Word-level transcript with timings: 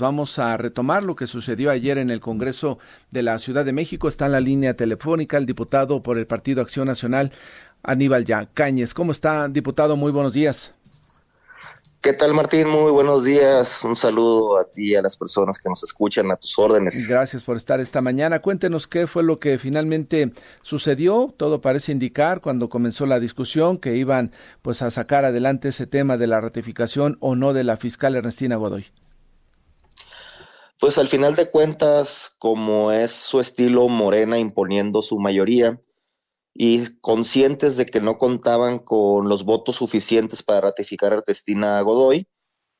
Vamos 0.00 0.40
a 0.40 0.56
retomar 0.56 1.04
lo 1.04 1.14
que 1.14 1.28
sucedió 1.28 1.70
ayer 1.70 1.98
en 1.98 2.10
el 2.10 2.18
Congreso 2.18 2.80
de 3.12 3.22
la 3.22 3.38
Ciudad 3.38 3.64
de 3.64 3.72
México. 3.72 4.08
Está 4.08 4.26
en 4.26 4.32
la 4.32 4.40
línea 4.40 4.74
telefónica 4.74 5.36
el 5.36 5.46
diputado 5.46 6.02
por 6.02 6.18
el 6.18 6.26
Partido 6.26 6.62
Acción 6.62 6.88
Nacional, 6.88 7.30
Aníbal 7.84 8.24
Yacañez. 8.24 8.92
¿Cómo 8.92 9.12
está, 9.12 9.46
diputado? 9.46 9.94
Muy 9.94 10.10
buenos 10.10 10.34
días. 10.34 10.74
¿Qué 12.00 12.12
tal, 12.12 12.34
Martín? 12.34 12.70
Muy 12.70 12.90
buenos 12.90 13.22
días. 13.22 13.84
Un 13.84 13.94
saludo 13.94 14.58
a 14.58 14.64
ti 14.64 14.90
y 14.90 14.94
a 14.96 15.02
las 15.02 15.16
personas 15.16 15.58
que 15.58 15.68
nos 15.68 15.84
escuchan, 15.84 16.28
a 16.32 16.36
tus 16.36 16.58
órdenes. 16.58 17.08
Gracias 17.08 17.44
por 17.44 17.56
estar 17.56 17.78
esta 17.78 18.00
mañana. 18.00 18.42
Cuéntenos 18.42 18.88
qué 18.88 19.06
fue 19.06 19.22
lo 19.22 19.38
que 19.38 19.60
finalmente 19.60 20.32
sucedió. 20.62 21.32
Todo 21.36 21.60
parece 21.60 21.92
indicar 21.92 22.40
cuando 22.40 22.68
comenzó 22.68 23.06
la 23.06 23.20
discusión 23.20 23.78
que 23.78 23.94
iban 23.94 24.32
pues 24.60 24.82
a 24.82 24.90
sacar 24.90 25.24
adelante 25.24 25.68
ese 25.68 25.86
tema 25.86 26.16
de 26.16 26.26
la 26.26 26.40
ratificación 26.40 27.16
o 27.20 27.36
no 27.36 27.52
de 27.52 27.62
la 27.62 27.76
fiscal 27.76 28.16
Ernestina 28.16 28.56
Godoy. 28.56 28.86
Pues 30.84 30.98
al 30.98 31.08
final 31.08 31.34
de 31.34 31.48
cuentas, 31.48 32.36
como 32.38 32.92
es 32.92 33.10
su 33.10 33.40
estilo 33.40 33.88
Morena 33.88 34.38
imponiendo 34.38 35.00
su 35.00 35.18
mayoría 35.18 35.80
y 36.52 36.98
conscientes 37.00 37.78
de 37.78 37.86
que 37.86 38.02
no 38.02 38.18
contaban 38.18 38.78
con 38.80 39.30
los 39.30 39.46
votos 39.46 39.76
suficientes 39.76 40.42
para 40.42 40.60
ratificar 40.60 41.14
a 41.14 41.16
Ernestina 41.16 41.80
Godoy, 41.80 42.28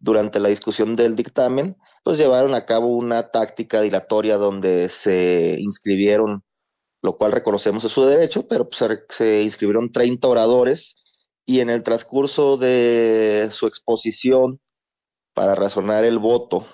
durante 0.01 0.39
la 0.39 0.51
discusión 0.51 0.97
del 0.97 1.17
dictamen, 1.17 1.79
pues 2.03 2.19
llevaron 2.19 2.55
a 2.55 2.67
cabo 2.67 2.89
una 2.89 3.31
táctica 3.31 3.81
dilatoria 3.81 4.37
donde 4.37 4.91
se 4.91 5.57
inscribieron, 5.59 6.45
lo 7.01 7.17
cual 7.17 7.33
reconocemos 7.33 7.85
es 7.85 7.93
su 7.93 8.05
derecho, 8.05 8.47
pero 8.47 8.69
pues 8.69 9.01
se 9.09 9.43
inscribieron 9.45 9.93
30 9.93 10.29
oradores 10.29 10.97
y 11.47 11.61
en 11.61 11.71
el 11.71 11.83
transcurso 11.83 12.59
de 12.59 13.49
su 13.51 13.67
exposición 13.67 14.61
para 15.33 15.55
razonar 15.55 16.05
el 16.05 16.19
voto 16.19 16.67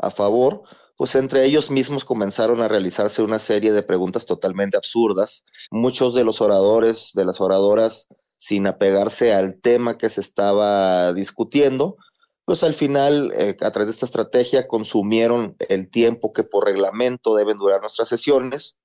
a 0.00 0.10
favor, 0.10 0.62
pues 0.96 1.14
entre 1.14 1.44
ellos 1.44 1.70
mismos 1.70 2.04
comenzaron 2.04 2.60
a 2.60 2.68
realizarse 2.68 3.22
una 3.22 3.38
serie 3.38 3.72
de 3.72 3.82
preguntas 3.82 4.26
totalmente 4.26 4.76
absurdas. 4.76 5.44
Muchos 5.70 6.14
de 6.14 6.24
los 6.24 6.40
oradores, 6.40 7.12
de 7.14 7.24
las 7.24 7.40
oradoras, 7.40 8.08
sin 8.38 8.66
apegarse 8.66 9.32
al 9.32 9.60
tema 9.60 9.96
que 9.96 10.10
se 10.10 10.20
estaba 10.20 11.12
discutiendo, 11.12 11.96
pues 12.44 12.64
al 12.64 12.74
final, 12.74 13.32
eh, 13.34 13.56
a 13.60 13.70
través 13.70 13.88
de 13.88 13.92
esta 13.92 14.06
estrategia, 14.06 14.66
consumieron 14.66 15.56
el 15.68 15.88
tiempo 15.88 16.32
que 16.32 16.42
por 16.42 16.64
reglamento 16.64 17.34
deben 17.36 17.58
durar 17.58 17.80
nuestras 17.80 18.08
sesiones 18.08 18.76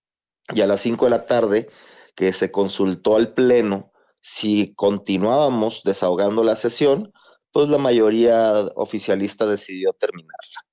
y 0.53 0.61
a 0.61 0.67
las 0.67 0.81
5 0.81 1.05
de 1.05 1.11
la 1.11 1.25
tarde, 1.25 1.69
que 2.15 2.31
se 2.31 2.51
consultó 2.51 3.15
al 3.15 3.33
Pleno 3.33 3.91
si 4.21 4.73
continuábamos 4.75 5.81
desahogando 5.83 6.43
la 6.43 6.55
sesión, 6.55 7.11
pues 7.51 7.69
la 7.69 7.77
mayoría 7.77 8.53
oficialista 8.75 9.45
decidió 9.45 9.93
terminarla. 9.93 10.65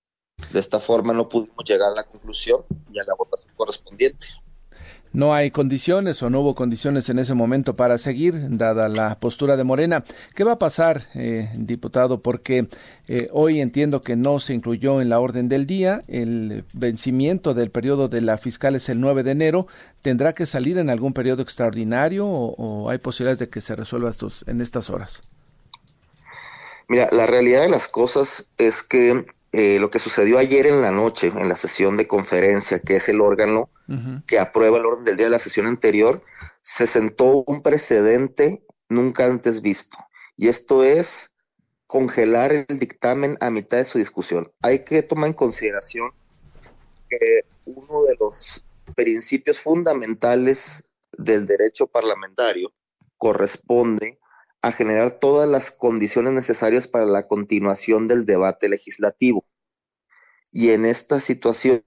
De 0.50 0.60
esta 0.60 0.80
forma 0.80 1.12
no 1.12 1.28
pudimos 1.28 1.64
llegar 1.64 1.90
a 1.92 1.94
la 1.94 2.04
conclusión 2.04 2.62
y 2.92 2.98
a 2.98 3.04
la 3.04 3.14
votación 3.14 3.54
correspondiente. 3.54 4.26
No 5.12 5.34
hay 5.34 5.50
condiciones 5.50 6.22
o 6.22 6.30
no 6.30 6.40
hubo 6.40 6.54
condiciones 6.54 7.10
en 7.10 7.18
ese 7.18 7.34
momento 7.34 7.76
para 7.76 7.98
seguir, 7.98 8.34
dada 8.56 8.88
la 8.88 9.20
postura 9.20 9.58
de 9.58 9.64
Morena. 9.64 10.04
¿Qué 10.34 10.42
va 10.42 10.52
a 10.52 10.58
pasar, 10.58 11.02
eh, 11.14 11.50
diputado? 11.54 12.22
Porque 12.22 12.68
eh, 13.08 13.28
hoy 13.30 13.60
entiendo 13.60 14.00
que 14.00 14.16
no 14.16 14.38
se 14.38 14.54
incluyó 14.54 15.02
en 15.02 15.10
la 15.10 15.20
orden 15.20 15.50
del 15.50 15.66
día. 15.66 16.00
El 16.08 16.64
vencimiento 16.72 17.52
del 17.52 17.70
periodo 17.70 18.08
de 18.08 18.22
la 18.22 18.38
fiscal 18.38 18.74
es 18.74 18.88
el 18.88 19.00
9 19.00 19.22
de 19.22 19.32
enero. 19.32 19.66
¿Tendrá 20.00 20.32
que 20.32 20.46
salir 20.46 20.78
en 20.78 20.88
algún 20.88 21.12
periodo 21.12 21.42
extraordinario 21.42 22.26
o, 22.26 22.54
o 22.56 22.88
hay 22.88 22.96
posibilidades 22.96 23.38
de 23.38 23.50
que 23.50 23.60
se 23.60 23.76
resuelva 23.76 24.08
estos, 24.08 24.46
en 24.48 24.62
estas 24.62 24.88
horas? 24.88 25.22
Mira, 26.88 27.10
la 27.12 27.26
realidad 27.26 27.62
de 27.62 27.68
las 27.68 27.86
cosas 27.86 28.50
es 28.56 28.82
que 28.82 29.26
eh, 29.52 29.78
lo 29.78 29.90
que 29.90 29.98
sucedió 29.98 30.38
ayer 30.38 30.66
en 30.66 30.80
la 30.80 30.90
noche, 30.90 31.26
en 31.26 31.48
la 31.48 31.56
sesión 31.56 31.96
de 31.96 32.08
conferencia, 32.08 32.80
que 32.80 32.96
es 32.96 33.08
el 33.08 33.20
órgano 33.20 33.70
que 34.26 34.38
aprueba 34.38 34.78
el 34.78 34.86
orden 34.86 35.04
del 35.04 35.18
día 35.18 35.26
de 35.26 35.32
la 35.32 35.38
sesión 35.38 35.66
anterior, 35.66 36.22
se 36.62 36.86
sentó 36.86 37.44
un 37.46 37.60
precedente 37.60 38.64
nunca 38.88 39.26
antes 39.26 39.60
visto. 39.60 39.98
Y 40.38 40.48
esto 40.48 40.82
es 40.82 41.34
congelar 41.86 42.52
el 42.52 42.78
dictamen 42.78 43.36
a 43.40 43.50
mitad 43.50 43.76
de 43.76 43.84
su 43.84 43.98
discusión. 43.98 44.50
Hay 44.62 44.78
que 44.78 45.02
tomar 45.02 45.26
en 45.26 45.34
consideración 45.34 46.10
que 47.10 47.44
uno 47.66 48.04
de 48.04 48.16
los 48.18 48.64
principios 48.94 49.60
fundamentales 49.60 50.84
del 51.12 51.44
derecho 51.44 51.86
parlamentario 51.86 52.72
corresponde 53.18 54.18
a 54.62 54.72
generar 54.72 55.18
todas 55.18 55.48
las 55.48 55.70
condiciones 55.70 56.32
necesarias 56.32 56.88
para 56.88 57.04
la 57.04 57.26
continuación 57.26 58.06
del 58.06 58.24
debate 58.24 58.68
legislativo. 58.68 59.44
Y 60.52 60.70
en 60.70 60.84
esta 60.84 61.20
situación 61.20 61.82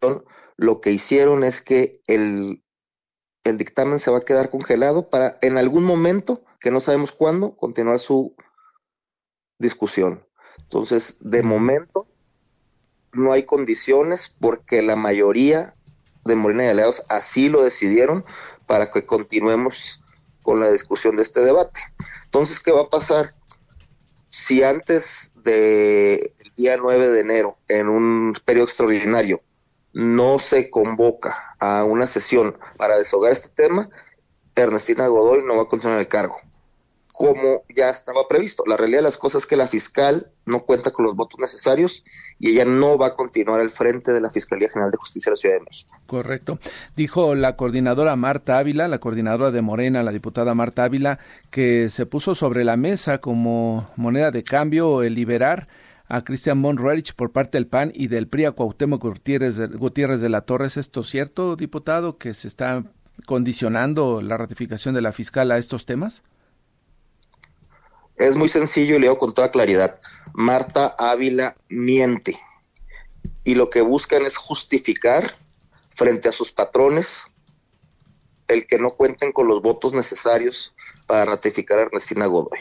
lo 0.57 0.81
que 0.81 0.91
hicieron 0.91 1.43
es 1.43 1.61
que 1.61 2.01
el, 2.07 2.63
el 3.43 3.57
dictamen 3.57 3.99
se 3.99 4.11
va 4.11 4.17
a 4.17 4.21
quedar 4.21 4.49
congelado 4.49 5.09
para 5.09 5.37
en 5.41 5.57
algún 5.57 5.83
momento, 5.83 6.43
que 6.59 6.71
no 6.71 6.81
sabemos 6.81 7.11
cuándo, 7.11 7.55
continuar 7.55 7.99
su 7.99 8.35
discusión. 9.57 10.25
Entonces, 10.59 11.17
de 11.21 11.43
momento, 11.43 12.07
no 13.13 13.31
hay 13.31 13.43
condiciones 13.43 14.35
porque 14.39 14.81
la 14.81 14.95
mayoría 14.95 15.75
de 16.25 16.35
Morena 16.35 16.65
y 16.65 16.67
Aliados 16.67 17.05
así 17.07 17.49
lo 17.49 17.63
decidieron 17.63 18.25
para 18.65 18.91
que 18.91 19.05
continuemos 19.05 20.03
con 20.41 20.59
la 20.59 20.71
discusión 20.71 21.15
de 21.15 21.23
este 21.23 21.41
debate. 21.41 21.79
Entonces, 22.35 22.59
¿qué 22.59 22.73
va 22.73 22.81
a 22.81 22.89
pasar? 22.89 23.33
Si 24.27 24.61
antes 24.61 25.31
del 25.35 26.33
día 26.57 26.75
9 26.75 27.07
de 27.07 27.19
enero, 27.21 27.57
en 27.69 27.87
un 27.87 28.33
periodo 28.43 28.65
extraordinario, 28.65 29.39
no 29.93 30.37
se 30.39 30.69
convoca 30.69 31.55
a 31.61 31.85
una 31.85 32.05
sesión 32.05 32.57
para 32.75 32.97
deshogar 32.97 33.31
este 33.31 33.47
tema, 33.47 33.89
Ernestina 34.53 35.07
Godoy 35.07 35.43
no 35.45 35.55
va 35.55 35.61
a 35.61 35.69
continuar 35.69 35.97
el 35.97 36.09
cargo 36.09 36.35
como 37.17 37.63
ya 37.73 37.89
estaba 37.89 38.27
previsto. 38.27 38.63
La 38.67 38.75
realidad 38.75 38.99
de 38.99 39.03
las 39.03 39.17
cosas 39.17 39.43
es 39.43 39.47
que 39.47 39.55
la 39.55 39.67
fiscal 39.67 40.31
no 40.45 40.65
cuenta 40.65 40.91
con 40.91 41.05
los 41.05 41.15
votos 41.15 41.39
necesarios 41.39 42.03
y 42.39 42.49
ella 42.49 42.65
no 42.65 42.97
va 42.97 43.07
a 43.07 43.13
continuar 43.13 43.61
al 43.61 43.71
frente 43.71 44.11
de 44.11 44.19
la 44.19 44.29
Fiscalía 44.29 44.69
General 44.69 44.91
de 44.91 44.97
Justicia 44.97 45.29
de 45.29 45.31
la 45.31 45.37
Ciudad 45.37 45.55
de 45.55 45.61
México. 45.61 45.97
Correcto. 46.07 46.59
Dijo 46.95 47.33
la 47.33 47.55
coordinadora 47.55 48.15
Marta 48.17 48.57
Ávila, 48.57 48.87
la 48.89 48.99
coordinadora 48.99 49.51
de 49.51 49.61
Morena, 49.61 50.03
la 50.03 50.11
diputada 50.11 50.53
Marta 50.53 50.83
Ávila, 50.83 51.19
que 51.51 51.89
se 51.89 52.05
puso 52.05 52.35
sobre 52.35 52.65
la 52.65 52.75
mesa 52.75 53.19
como 53.19 53.89
moneda 53.95 54.31
de 54.31 54.43
cambio 54.43 55.01
el 55.01 55.15
liberar 55.15 55.67
a 56.07 56.23
Cristian 56.23 56.57
Monroerich 56.57 57.13
por 57.15 57.31
parte 57.31 57.57
del 57.57 57.67
PAN 57.67 57.91
y 57.95 58.07
del 58.07 58.27
PRI 58.27 58.45
a 58.45 58.51
Cuauhtémoc 58.51 59.01
Gutiérrez 59.01 59.55
de, 59.55 59.67
Gutiérrez 59.67 60.19
de 60.19 60.29
la 60.29 60.41
Torre. 60.41 60.67
¿Es 60.67 60.77
esto 60.77 61.03
cierto, 61.03 61.55
diputado, 61.55 62.17
que 62.17 62.33
se 62.33 62.47
está 62.47 62.83
condicionando 63.25 64.21
la 64.21 64.37
ratificación 64.37 64.93
de 64.93 65.01
la 65.01 65.13
fiscal 65.13 65.51
a 65.51 65.57
estos 65.57 65.85
temas? 65.85 66.21
Es 68.17 68.35
muy 68.35 68.47
sencillo 68.47 68.95
y 68.95 68.99
leo 68.99 69.17
con 69.17 69.33
toda 69.33 69.51
claridad. 69.51 69.99
Marta 70.33 70.95
Ávila 70.97 71.57
miente 71.69 72.39
y 73.43 73.55
lo 73.55 73.69
que 73.69 73.81
buscan 73.81 74.25
es 74.25 74.37
justificar 74.37 75.37
frente 75.89 76.29
a 76.29 76.31
sus 76.31 76.51
patrones 76.51 77.25
el 78.47 78.67
que 78.67 78.77
no 78.77 78.91
cuenten 78.91 79.31
con 79.31 79.47
los 79.47 79.61
votos 79.61 79.93
necesarios 79.93 80.75
para 81.07 81.25
ratificar 81.25 81.79
a 81.79 81.83
Ernestina 81.83 82.25
Godoy. 82.25 82.59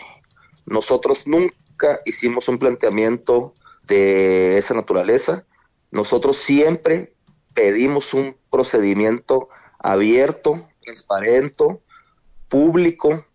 Nosotros 0.67 1.27
nunca 1.27 2.01
hicimos 2.05 2.49
un 2.49 2.59
planteamiento 2.59 3.55
de 3.87 4.57
esa 4.59 4.75
naturaleza. 4.75 5.47
Nosotros 5.91 6.37
siempre 6.37 7.15
pedimos 7.53 8.15
un 8.15 8.37
procedimiento 8.51 9.49
abierto, 9.79 10.67
transparente, 10.83 11.65
público, 12.49 13.27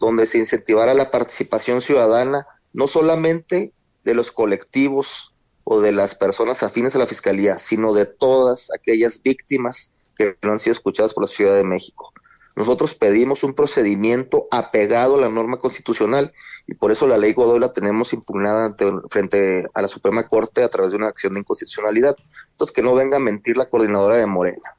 donde 0.00 0.26
se 0.26 0.38
incentivara 0.38 0.94
la 0.94 1.10
participación 1.10 1.82
ciudadana, 1.82 2.46
no 2.72 2.88
solamente 2.88 3.72
de 4.02 4.14
los 4.14 4.32
colectivos 4.32 5.34
o 5.62 5.80
de 5.80 5.92
las 5.92 6.14
personas 6.14 6.62
afines 6.62 6.96
a 6.96 6.98
la 6.98 7.06
Fiscalía, 7.06 7.58
sino 7.58 7.92
de 7.92 8.06
todas 8.06 8.70
aquellas 8.74 9.22
víctimas 9.22 9.92
que 10.16 10.36
no 10.42 10.52
han 10.52 10.58
sido 10.58 10.72
escuchadas 10.72 11.14
por 11.14 11.24
la 11.24 11.28
Ciudad 11.28 11.54
de 11.54 11.64
México. 11.64 12.12
Nosotros 12.56 12.94
pedimos 12.94 13.44
un 13.44 13.54
procedimiento 13.54 14.46
apegado 14.50 15.14
a 15.14 15.20
la 15.20 15.28
norma 15.28 15.58
constitucional 15.58 16.32
y 16.66 16.74
por 16.74 16.90
eso 16.90 17.06
la 17.06 17.16
ley 17.16 17.32
Godoy 17.32 17.60
la 17.60 17.72
tenemos 17.72 18.12
impugnada 18.12 18.74
frente 19.10 19.66
a 19.72 19.82
la 19.82 19.88
Suprema 19.88 20.26
Corte 20.26 20.62
a 20.62 20.68
través 20.68 20.90
de 20.90 20.96
una 20.96 21.08
acción 21.08 21.34
de 21.34 21.40
inconstitucionalidad. 21.40 22.16
Entonces, 22.50 22.74
que 22.74 22.82
no 22.82 22.94
venga 22.94 23.18
a 23.18 23.20
mentir 23.20 23.56
la 23.56 23.68
coordinadora 23.68 24.16
de 24.16 24.26
Morena. 24.26 24.76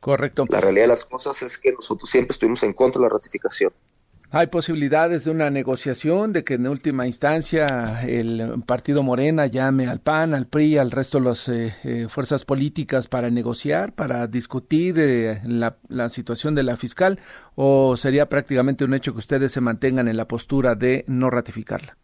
Correcto. 0.00 0.44
La 0.48 0.60
realidad 0.60 0.84
de 0.84 0.88
las 0.88 1.04
cosas 1.04 1.40
es 1.42 1.56
que 1.56 1.72
nosotros 1.72 2.10
siempre 2.10 2.32
estuvimos 2.32 2.62
en 2.62 2.72
contra 2.72 3.00
de 3.00 3.08
la 3.08 3.14
ratificación. 3.14 3.72
¿Hay 4.36 4.48
posibilidades 4.48 5.22
de 5.22 5.30
una 5.30 5.48
negociación, 5.48 6.32
de 6.32 6.42
que 6.42 6.54
en 6.54 6.66
última 6.66 7.06
instancia 7.06 8.02
el 8.02 8.64
partido 8.66 9.04
Morena 9.04 9.46
llame 9.46 9.86
al 9.86 10.00
PAN, 10.00 10.34
al 10.34 10.46
PRI, 10.46 10.76
al 10.76 10.90
resto 10.90 11.18
de 11.18 11.24
las 11.24 11.48
eh, 11.48 11.72
eh, 11.84 12.08
fuerzas 12.08 12.44
políticas 12.44 13.06
para 13.06 13.30
negociar, 13.30 13.94
para 13.94 14.26
discutir 14.26 14.96
eh, 14.98 15.40
la, 15.46 15.76
la, 15.86 16.08
situación 16.08 16.56
de 16.56 16.64
la 16.64 16.76
fiscal? 16.76 17.20
¿O 17.54 17.96
sería 17.96 18.28
prácticamente 18.28 18.84
un 18.84 18.94
hecho 18.94 19.12
que 19.12 19.20
ustedes 19.20 19.52
se 19.52 19.60
mantengan 19.60 20.08
en 20.08 20.16
la 20.16 20.26
postura 20.26 20.74
de 20.74 21.04
no 21.06 21.30
ratificarla? 21.30 21.96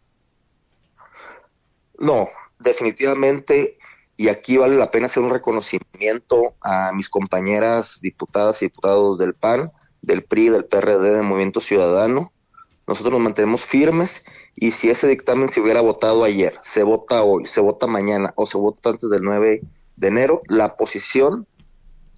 No, 1.99 2.29
definitivamente 2.59 3.77
y 4.15 4.29
aquí 4.29 4.55
vale 4.55 4.77
la 4.77 4.89
pena 4.89 5.07
hacer 5.07 5.21
un 5.21 5.31
reconocimiento 5.31 6.55
a 6.61 6.93
mis 6.93 7.09
compañeras 7.09 7.99
diputadas 8.01 8.61
y 8.61 8.67
diputados 8.67 9.17
del 9.19 9.33
PAN, 9.33 9.69
del 10.01 10.23
PRI, 10.23 10.49
del 10.49 10.65
PRD, 10.65 11.13
del 11.13 11.23
Movimiento 11.23 11.59
Ciudadano. 11.59 12.31
Nosotros 12.87 13.13
nos 13.13 13.21
mantenemos 13.21 13.61
firmes 13.61 14.25
y 14.55 14.71
si 14.71 14.89
ese 14.89 15.07
dictamen 15.07 15.49
se 15.49 15.61
hubiera 15.61 15.81
votado 15.81 16.23
ayer, 16.23 16.57
se 16.61 16.83
vota 16.83 17.23
hoy, 17.23 17.45
se 17.45 17.61
vota 17.61 17.87
mañana 17.87 18.33
o 18.35 18.45
se 18.45 18.57
vota 18.57 18.89
antes 18.89 19.09
del 19.09 19.23
9 19.23 19.61
de 19.95 20.07
enero, 20.07 20.41
la 20.47 20.75
posición 20.75 21.47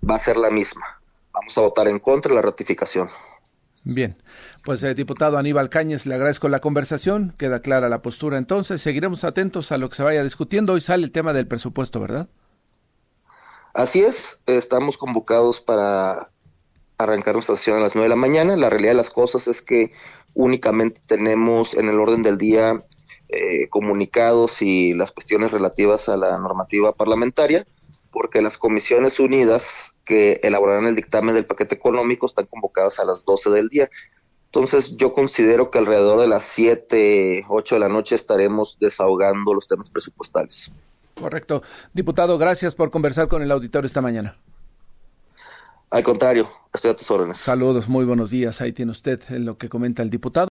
va 0.10 0.16
a 0.16 0.20
ser 0.20 0.38
la 0.38 0.50
misma. 0.50 1.02
Vamos 1.34 1.58
a 1.58 1.62
votar 1.62 1.88
en 1.88 2.00
contra 2.00 2.30
de 2.30 2.36
la 2.36 2.42
ratificación. 2.42 3.10
Bien, 3.86 4.22
pues 4.64 4.82
eh, 4.84 4.96
diputado 4.96 5.38
Aníbal 5.38 5.70
Cáñez, 5.70 6.06
le 6.06 6.16
agradezco 6.16 6.48
la 6.48 6.62
conversación, 6.62 7.34
queda 7.38 7.60
clara 7.60 7.90
la 7.90 8.02
postura 8.02 8.38
entonces, 8.38 8.82
seguiremos 8.82 9.26
atentos 9.26 9.72
a 9.72 9.78
lo 9.78 9.90
que 9.90 9.98
se 9.98 10.04
vaya 10.04 10.24
discutiendo. 10.24 10.74
Hoy 10.74 10.82
sale 10.82 11.04
el 11.04 11.12
tema 11.12 11.34
del 11.34 11.48
presupuesto, 11.48 12.00
¿verdad? 12.00 12.30
Así 13.74 14.02
es, 14.02 14.42
estamos 14.46 14.98
convocados 14.98 15.60
para 15.60 16.33
arrancar 17.04 17.34
nuestra 17.34 17.56
sesión 17.56 17.78
a 17.78 17.82
las 17.82 17.96
9 17.96 18.06
de 18.06 18.10
la 18.10 18.16
mañana. 18.16 18.56
La 18.56 18.70
realidad 18.70 18.92
de 18.92 18.98
las 18.98 19.10
cosas 19.10 19.48
es 19.48 19.62
que 19.62 19.92
únicamente 20.34 21.02
tenemos 21.06 21.74
en 21.74 21.90
el 21.90 22.00
orden 22.00 22.24
del 22.24 22.38
día 22.38 22.84
eh, 23.30 23.68
comunicados 23.70 24.62
y 24.62 24.94
las 24.94 25.12
cuestiones 25.12 25.52
relativas 25.52 26.10
a 26.10 26.18
la 26.18 26.38
normativa 26.38 26.94
parlamentaria, 26.94 27.66
porque 28.12 28.42
las 28.42 28.58
comisiones 28.58 29.20
unidas 29.20 29.98
que 30.06 30.40
elaborarán 30.44 30.86
el 30.86 30.96
dictamen 30.96 31.34
del 31.34 31.46
paquete 31.46 31.76
económico 31.76 32.26
están 32.26 32.46
convocadas 32.46 33.00
a 33.00 33.06
las 33.06 33.26
12 33.26 33.50
del 33.50 33.70
día. 33.70 33.90
Entonces 34.46 34.98
yo 34.98 35.14
considero 35.14 35.72
que 35.72 35.80
alrededor 35.80 36.20
de 36.20 36.28
las 36.28 36.44
7, 36.44 37.46
8 37.48 37.76
de 37.76 37.80
la 37.80 37.90
noche 37.90 38.14
estaremos 38.14 38.78
desahogando 38.80 39.54
los 39.54 39.68
temas 39.68 39.90
presupuestales. 39.90 40.72
Correcto. 41.20 41.64
Diputado, 41.92 42.38
gracias 42.38 42.76
por 42.76 42.92
conversar 42.92 43.28
con 43.28 43.42
el 43.42 43.50
auditor 43.50 43.86
esta 43.86 44.02
mañana. 44.02 44.36
Al 45.94 46.02
contrario, 46.02 46.48
estoy 46.74 46.90
a 46.90 46.96
tus 46.96 47.12
órdenes. 47.12 47.38
Saludos, 47.38 47.88
muy 47.88 48.04
buenos 48.04 48.32
días. 48.32 48.62
Ahí 48.62 48.74
tiene 48.74 48.92
usted 48.92 49.22
lo 49.30 49.60
que 49.60 49.70
comenta 49.70 50.02
el 50.02 50.10
diputado. 50.10 50.42